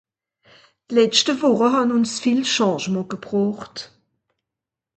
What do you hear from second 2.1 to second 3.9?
viel Changement gebroocht.